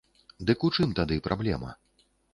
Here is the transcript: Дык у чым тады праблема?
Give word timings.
Дык 0.49 0.65
у 0.69 0.71
чым 0.77 0.95
тады 1.01 1.19
праблема? 1.27 1.71